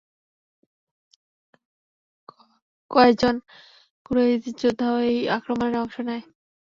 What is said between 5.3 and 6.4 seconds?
আক্রমণে অংশ নেয়।